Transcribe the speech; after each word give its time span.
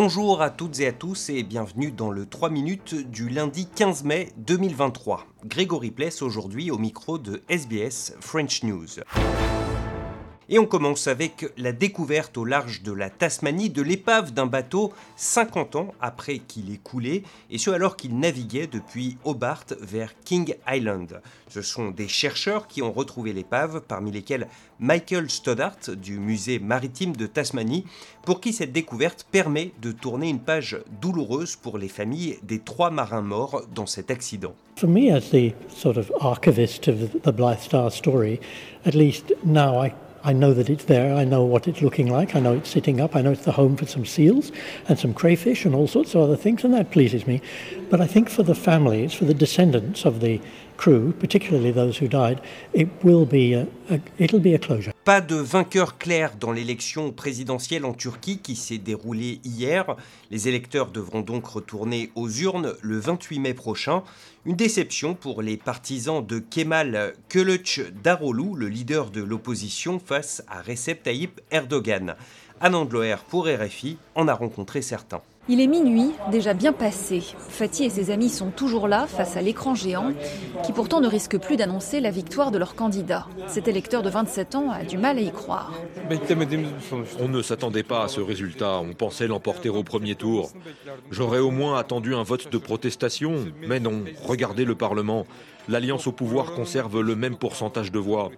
Bonjour 0.00 0.42
à 0.42 0.50
toutes 0.50 0.78
et 0.78 0.86
à 0.86 0.92
tous 0.92 1.28
et 1.28 1.42
bienvenue 1.42 1.90
dans 1.90 2.12
le 2.12 2.24
3 2.24 2.50
minutes 2.50 2.94
du 2.94 3.28
lundi 3.28 3.66
15 3.66 4.04
mai 4.04 4.28
2023. 4.36 5.26
Grégory 5.44 5.90
Pless 5.90 6.22
aujourd'hui 6.22 6.70
au 6.70 6.78
micro 6.78 7.18
de 7.18 7.42
SBS 7.48 8.14
French 8.20 8.62
News. 8.62 8.86
Et 10.50 10.58
on 10.58 10.64
commence 10.64 11.08
avec 11.08 11.52
la 11.58 11.72
découverte 11.72 12.38
au 12.38 12.44
large 12.46 12.82
de 12.82 12.90
la 12.90 13.10
Tasmanie 13.10 13.68
de 13.68 13.82
l'épave 13.82 14.32
d'un 14.32 14.46
bateau 14.46 14.94
50 15.16 15.76
ans 15.76 15.94
après 16.00 16.38
qu'il 16.38 16.72
ait 16.72 16.80
coulé, 16.82 17.22
et 17.50 17.58
ce 17.58 17.70
alors 17.70 17.98
qu'il 17.98 18.18
naviguait 18.18 18.66
depuis 18.66 19.18
Hobart 19.24 19.66
vers 19.78 20.14
King 20.24 20.54
Island. 20.66 21.20
Ce 21.48 21.60
sont 21.60 21.90
des 21.90 22.08
chercheurs 22.08 22.66
qui 22.66 22.80
ont 22.80 22.92
retrouvé 22.92 23.34
l'épave, 23.34 23.82
parmi 23.86 24.10
lesquels 24.10 24.48
Michael 24.80 25.28
Stoddart 25.28 25.80
du 25.94 26.18
musée 26.18 26.58
maritime 26.58 27.14
de 27.14 27.26
Tasmanie, 27.26 27.84
pour 28.24 28.40
qui 28.40 28.54
cette 28.54 28.72
découverte 28.72 29.26
permet 29.30 29.72
de 29.82 29.92
tourner 29.92 30.30
une 30.30 30.40
page 30.40 30.78
douloureuse 31.02 31.56
pour 31.56 31.76
les 31.76 31.88
familles 31.88 32.38
des 32.42 32.60
trois 32.60 32.90
marins 32.90 33.20
morts 33.20 33.64
dans 33.74 33.86
cet 33.86 34.10
accident. 34.10 34.54
For 34.76 34.88
me, 34.88 35.12
as 35.12 35.30
the 35.30 35.52
sort 35.68 35.98
of 35.98 36.10
archivist 36.20 36.88
of 36.88 37.10
the 37.22 37.60
Star 37.60 37.90
story, 37.90 38.40
at 38.86 38.94
least 38.94 39.34
now 39.44 39.84
I 39.84 39.92
I 40.24 40.32
know 40.32 40.52
that 40.52 40.68
it's 40.68 40.84
there. 40.84 41.14
I 41.14 41.24
know 41.24 41.44
what 41.44 41.68
it's 41.68 41.80
looking 41.80 42.08
like. 42.08 42.34
I 42.34 42.40
know 42.40 42.54
it's 42.54 42.70
sitting 42.70 43.00
up. 43.00 43.14
I 43.14 43.22
know 43.22 43.30
it's 43.30 43.44
the 43.44 43.52
home 43.52 43.76
for 43.76 43.86
some 43.86 44.04
seals 44.04 44.50
and 44.88 44.98
some 44.98 45.14
crayfish 45.14 45.64
and 45.64 45.74
all 45.74 45.86
sorts 45.86 46.14
of 46.14 46.22
other 46.22 46.36
things, 46.36 46.64
and 46.64 46.74
that 46.74 46.90
pleases 46.90 47.26
me. 47.26 47.40
But 47.88 48.00
I 48.00 48.06
think 48.06 48.28
for 48.28 48.42
the 48.42 48.54
families, 48.54 49.14
for 49.14 49.26
the 49.26 49.34
descendants 49.34 50.04
of 50.04 50.20
the 50.20 50.40
crew, 50.78 51.12
particularly 51.12 51.72
those 51.72 52.00
who 52.00 52.08
died, 52.08 52.40
it 52.72 52.88
will 53.04 53.26
be 53.26 53.54
a, 53.54 54.58
closure. 54.58 54.92
Pas 55.04 55.20
de 55.20 55.36
vainqueur 55.36 55.98
clair 55.98 56.32
dans 56.40 56.52
l'élection 56.52 57.12
présidentielle 57.12 57.84
en 57.84 57.92
Turquie 57.92 58.38
qui 58.38 58.56
s'est 58.56 58.78
déroulée 58.78 59.40
hier. 59.44 59.96
Les 60.30 60.48
électeurs 60.48 60.90
devront 60.90 61.20
donc 61.20 61.46
retourner 61.46 62.10
aux 62.14 62.30
urnes 62.30 62.74
le 62.80 62.98
28 62.98 63.40
mai 63.40 63.54
prochain. 63.54 64.02
Une 64.46 64.56
déception 64.56 65.14
pour 65.14 65.42
les 65.42 65.58
partisans 65.58 66.24
de 66.24 66.38
Kemal 66.38 67.14
Kılıçdaroğlu, 67.28 68.56
le 68.56 68.68
leader 68.68 69.10
de 69.10 69.22
l'opposition 69.22 69.98
face 69.98 70.42
à 70.48 70.62
Recep 70.62 71.02
Tayyip 71.02 71.40
Erdogan. 71.50 72.14
Anand 72.60 72.88
Loer 72.90 73.16
pour 73.28 73.46
RFI 73.46 73.98
en 74.14 74.28
a 74.28 74.34
rencontré 74.34 74.82
certains. 74.82 75.22
Il 75.50 75.60
est 75.62 75.66
minuit, 75.66 76.12
déjà 76.30 76.52
bien 76.52 76.74
passé. 76.74 77.22
Fatih 77.48 77.84
et 77.84 77.90
ses 77.90 78.10
amis 78.10 78.28
sont 78.28 78.50
toujours 78.50 78.86
là, 78.86 79.06
face 79.06 79.36
à 79.36 79.40
l'écran 79.40 79.74
géant, 79.74 80.12
qui 80.62 80.72
pourtant 80.72 81.00
ne 81.00 81.08
risque 81.08 81.38
plus 81.38 81.56
d'annoncer 81.56 82.00
la 82.00 82.10
victoire 82.10 82.50
de 82.50 82.58
leur 82.58 82.74
candidat. 82.74 83.26
Cet 83.46 83.66
électeur 83.66 84.02
de 84.02 84.10
27 84.10 84.54
ans 84.56 84.70
a 84.70 84.84
du 84.84 84.98
mal 84.98 85.16
à 85.16 85.22
y 85.22 85.32
croire. 85.32 85.72
On 87.18 87.28
ne 87.28 87.40
s'attendait 87.40 87.82
pas 87.82 88.04
à 88.04 88.08
ce 88.08 88.20
résultat, 88.20 88.78
on 88.80 88.92
pensait 88.92 89.26
l'emporter 89.26 89.70
au 89.70 89.82
premier 89.82 90.16
tour. 90.16 90.50
J'aurais 91.10 91.38
au 91.38 91.50
moins 91.50 91.78
attendu 91.78 92.14
un 92.14 92.24
vote 92.24 92.52
de 92.52 92.58
protestation, 92.58 93.46
mais 93.66 93.80
non, 93.80 94.04
regardez 94.22 94.66
le 94.66 94.74
Parlement. 94.74 95.26
L'alliance 95.68 96.06
au 96.06 96.12
pouvoir 96.12 96.52
conserve 96.52 97.00
le 97.00 97.16
même 97.16 97.36
pourcentage 97.36 97.90
de 97.90 97.98
voix. 97.98 98.30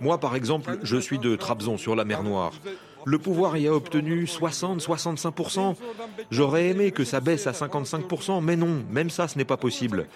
Moi, 0.00 0.18
par 0.18 0.34
exemple, 0.34 0.78
je 0.82 0.96
suis 0.96 1.18
de 1.18 1.36
Trabzon 1.36 1.76
sur 1.76 1.94
la 1.94 2.04
mer 2.04 2.22
Noire. 2.22 2.52
Le 3.04 3.18
pouvoir 3.18 3.56
y 3.56 3.66
a 3.66 3.74
obtenu 3.74 4.24
60-65%. 4.24 5.74
J'aurais 6.30 6.68
aimé 6.68 6.90
que 6.90 7.04
ça 7.04 7.20
baisse 7.20 7.46
à 7.46 7.52
55%, 7.52 8.42
mais 8.42 8.56
non, 8.56 8.82
même 8.90 9.10
ça, 9.10 9.28
ce 9.28 9.38
n'est 9.38 9.44
pas 9.44 9.56
possible. 9.56 10.06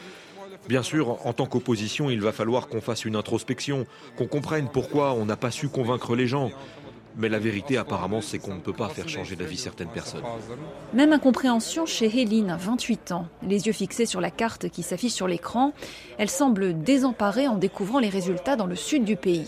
Bien 0.68 0.82
sûr, 0.82 1.18
en 1.26 1.32
tant 1.32 1.46
qu'opposition, 1.46 2.08
il 2.08 2.20
va 2.22 2.32
falloir 2.32 2.68
qu'on 2.68 2.80
fasse 2.80 3.04
une 3.04 3.16
introspection, 3.16 3.86
qu'on 4.16 4.26
comprenne 4.26 4.68
pourquoi 4.72 5.12
on 5.12 5.26
n'a 5.26 5.36
pas 5.36 5.50
su 5.50 5.68
convaincre 5.68 6.16
les 6.16 6.26
gens. 6.26 6.50
Mais 7.16 7.28
la 7.28 7.38
vérité, 7.38 7.76
apparemment, 7.76 8.20
c'est 8.20 8.38
qu'on 8.38 8.54
ne 8.54 8.60
peut 8.60 8.72
pas 8.72 8.88
faire 8.88 9.08
changer 9.08 9.36
d'avis 9.36 9.56
certaines 9.56 9.88
personnes. 9.88 10.24
Même 10.92 11.12
incompréhension 11.12 11.86
chez 11.86 12.06
Hélène, 12.06 12.56
28 12.58 13.12
ans. 13.12 13.26
Les 13.46 13.66
yeux 13.66 13.72
fixés 13.72 14.06
sur 14.06 14.20
la 14.20 14.30
carte 14.30 14.68
qui 14.68 14.82
s'affiche 14.82 15.12
sur 15.12 15.28
l'écran, 15.28 15.72
elle 16.18 16.30
semble 16.30 16.82
désemparée 16.82 17.46
en 17.46 17.56
découvrant 17.56 18.00
les 18.00 18.08
résultats 18.08 18.56
dans 18.56 18.66
le 18.66 18.74
sud 18.74 19.04
du 19.04 19.16
pays. 19.16 19.46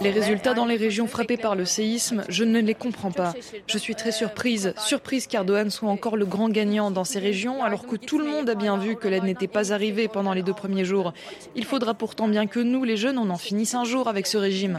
Les 0.00 0.10
résultats 0.10 0.54
dans 0.54 0.64
les 0.64 0.76
régions 0.76 1.06
frappées 1.06 1.36
par 1.36 1.54
le 1.54 1.64
séisme, 1.64 2.24
je 2.28 2.44
ne 2.44 2.60
les 2.60 2.74
comprends 2.74 3.12
pas. 3.12 3.34
Je 3.66 3.78
suis 3.78 3.94
très 3.94 4.12
surprise, 4.12 4.74
surprise 4.78 5.26
qu'Erdogan 5.26 5.70
soit 5.70 5.90
encore 5.90 6.16
le 6.16 6.26
grand 6.26 6.48
gagnant 6.48 6.90
dans 6.90 7.04
ces 7.04 7.18
régions, 7.18 7.62
alors 7.62 7.86
que 7.86 7.96
tout 7.96 8.18
le 8.18 8.24
monde 8.24 8.48
a 8.48 8.54
bien 8.54 8.78
vu 8.78 8.96
que 8.96 9.08
l'aide 9.08 9.24
n'était 9.24 9.46
pas 9.46 9.72
arrivée 9.72 10.08
pendant 10.08 10.32
les 10.32 10.42
deux 10.42 10.54
premiers 10.54 10.84
jours. 10.84 11.12
Il 11.54 11.64
faudra 11.64 11.94
pourtant 11.94 12.28
bien 12.28 12.46
que 12.46 12.60
nous, 12.60 12.84
les 12.84 12.96
jeunes, 12.96 13.18
on 13.18 13.30
en 13.30 13.36
finisse 13.36 13.74
un 13.74 13.84
jour 13.84 14.08
avec 14.08 14.26
ce 14.26 14.38
régime. 14.38 14.78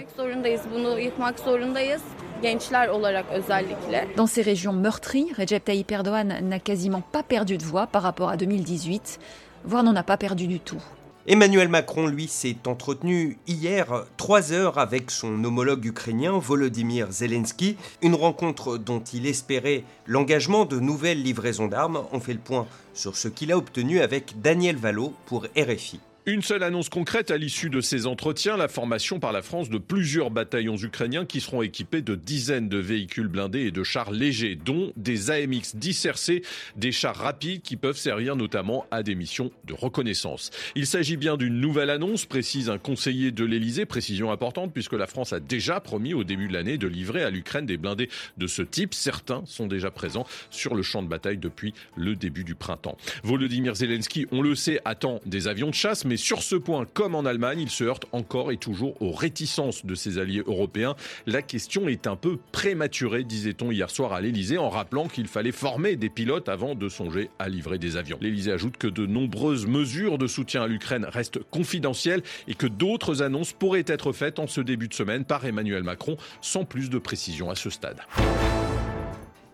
Dans 4.16 4.28
ces 4.28 4.42
régions 4.42 4.74
meurtries, 4.74 5.28
Recep 5.38 5.64
Tayyip 5.64 5.92
Erdogan 5.92 6.40
n'a 6.42 6.60
quasiment 6.60 7.02
pas 7.02 7.24
perdu 7.24 7.58
de 7.58 7.64
voix 7.64 7.88
par 7.88 8.04
rapport 8.04 8.30
à 8.30 8.38
2018, 8.38 9.20
voire 9.66 9.84
n'en 9.84 9.96
a 9.96 10.04
pas 10.04 10.18
perdu 10.18 10.48
du 10.48 10.60
tout. 10.60 10.82
Emmanuel 11.28 11.68
Macron, 11.68 12.08
lui, 12.08 12.28
s'est 12.28 12.58
entretenu 12.66 13.38
hier 13.48 14.06
trois 14.18 14.54
heures 14.54 14.80
avec 14.80 15.12
son 15.12 15.44
homologue 15.44 15.86
ukrainien 15.86 16.40
Volodymyr 16.40 17.12
Zelensky, 17.12 17.78
une 18.02 18.16
rencontre 18.16 18.78
dont 18.78 19.04
il 19.14 19.28
espérait 19.28 19.84
l'engagement 20.08 20.66
de 20.66 20.80
nouvelles 20.80 21.22
livraisons 21.22 21.68
d'armes. 21.68 22.04
On 22.12 22.20
fait 22.20 22.34
le 22.34 22.40
point 22.40 22.66
sur 22.96 23.16
ce 23.16 23.28
qu'il 23.28 23.52
a 23.52 23.58
obtenu 23.58 24.00
avec 24.02 24.42
Daniel 24.42 24.78
Valo 24.78 25.14
pour 25.28 25.46
RFI. 25.56 26.00
Une 26.28 26.44
seule 26.44 26.62
annonce 26.62 26.90
concrète 26.90 27.32
à 27.32 27.38
l'issue 27.38 27.72
de 27.72 27.82
ces 27.82 28.06
entretiens, 28.06 28.56
la 28.56 28.68
formation 28.68 29.20
par 29.20 29.32
la 29.32 29.42
France 29.42 29.72
de 29.72 29.80
plusieurs 29.80 30.30
bataillons 30.30 30.78
ukrainiens 30.78 31.26
qui 31.26 31.42
seront 31.42 31.64
équipés 31.64 32.04
de 32.04 32.14
dizaines 32.14 32.70
de 32.70 32.78
véhicules 32.78 33.28
blindés 33.28 33.62
et 33.62 33.72
de 33.72 33.82
chars 33.82 34.12
légers, 34.12 34.56
dont 34.56 34.94
des 34.98 35.32
AMX 35.32 35.76
10 35.78 36.06
RC, 36.06 36.44
des 36.76 36.92
chars 36.92 37.16
rapides 37.16 37.64
qui 37.64 37.76
peuvent 37.76 37.98
servir 37.98 38.36
notamment 38.36 38.86
à 38.92 39.02
des 39.02 39.16
missions 39.16 39.50
de 39.66 39.74
reconnaissance. 39.74 40.52
Il 40.76 40.86
s'agit 40.86 41.18
bien 41.18 41.38
d'une 41.38 41.60
nouvelle 41.60 41.90
annonce, 41.90 42.26
précise 42.26 42.70
un 42.70 42.78
conseiller 42.78 43.32
de 43.32 43.44
l'Elysée, 43.44 43.88
précision 43.88 44.32
importante 44.32 44.74
puisque 44.74 44.94
la 44.94 45.08
France 45.08 45.34
a 45.34 45.40
déjà 45.40 45.80
promis 45.80 46.14
au 46.14 46.24
début 46.24 46.48
de 46.48 46.54
l'année 46.54 46.78
de 46.78 46.88
livrer 46.88 47.24
à 47.24 47.32
l'Ukraine 47.32 47.66
des 47.66 47.78
blindés 47.78 48.10
de 48.38 48.46
ce 48.46 48.62
type. 48.62 48.94
Certains 48.94 49.42
sont 49.48 49.66
déjà 49.66 49.90
présents 49.90 50.28
sur 50.52 50.76
le 50.76 50.84
champ 50.84 51.02
de 51.02 51.08
bataille 51.08 51.40
depuis 51.40 51.74
le 51.96 52.16
début 52.16 52.44
du 52.44 52.54
printemps. 52.54 52.96
Volodymyr 53.24 53.74
Zelensky, 53.74 54.28
on 54.32 54.44
le 54.44 54.54
sait, 54.54 54.82
attend 54.86 55.20
des 55.26 55.48
avions 55.48 55.72
de 55.72 55.74
chasse, 55.74 56.06
mais 56.12 56.18
sur 56.18 56.44
ce 56.44 56.58
point, 56.58 56.86
comme 56.94 57.16
en 57.16 57.24
Allemagne, 57.24 57.62
il 57.62 57.70
se 57.70 57.86
heurte 57.86 58.06
encore 58.12 58.52
et 58.52 58.58
toujours 58.58 59.02
aux 59.02 59.14
réticences 59.14 59.86
de 59.86 59.96
ses 59.96 60.18
alliés 60.18 60.44
européens. 60.46 60.98
La 61.26 61.42
question 61.42 61.88
est 61.88 62.06
un 62.06 62.18
peu 62.18 62.38
prématurée, 62.52 63.24
disait-on 63.24 63.72
hier 63.72 63.90
soir 63.90 64.12
à 64.12 64.20
l'Elysée, 64.20 64.58
en 64.58 64.70
rappelant 64.70 65.08
qu'il 65.08 65.28
fallait 65.28 65.54
former 65.54 65.96
des 65.96 66.10
pilotes 66.10 66.50
avant 66.50 66.76
de 66.76 66.90
songer 66.90 67.30
à 67.40 67.48
livrer 67.48 67.78
des 67.78 67.96
avions. 67.96 68.18
L'Elysée 68.20 68.52
ajoute 68.52 68.76
que 68.76 68.88
de 68.88 69.06
nombreuses 69.06 69.68
mesures 69.68 70.18
de 70.18 70.28
soutien 70.28 70.64
à 70.64 70.68
l'Ukraine 70.68 71.06
restent 71.06 71.40
confidentielles 71.50 72.24
et 72.50 72.56
que 72.56 72.68
d'autres 72.68 73.22
annonces 73.22 73.54
pourraient 73.54 73.86
être 73.88 74.12
faites 74.12 74.38
en 74.40 74.48
ce 74.48 74.60
début 74.60 74.90
de 74.90 74.94
semaine 74.94 75.24
par 75.24 75.46
Emmanuel 75.46 75.84
Macron, 75.84 76.18
sans 76.42 76.66
plus 76.66 76.90
de 76.90 76.98
précision 76.98 77.50
à 77.50 77.56
ce 77.56 77.70
stade. 77.70 78.02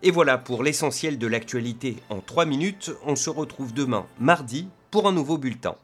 Et 0.02 0.10
voilà 0.10 0.38
pour 0.38 0.64
l'essentiel 0.64 1.18
de 1.18 1.26
l'actualité 1.28 1.98
en 2.10 2.18
3 2.18 2.46
minutes. 2.46 2.90
On 3.06 3.14
se 3.14 3.30
retrouve 3.30 3.72
demain, 3.72 4.06
mardi, 4.18 4.66
pour 4.90 5.06
un 5.06 5.12
nouveau 5.12 5.38
bulletin. 5.38 5.76